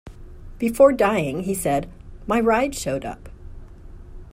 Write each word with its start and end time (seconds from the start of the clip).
Before 0.57 0.91
dying, 0.93 1.43
he 1.43 1.53
said: 1.53 1.87
My 2.25 2.39
ride 2.39 2.73
showed 2.73 3.05
up. 3.05 3.29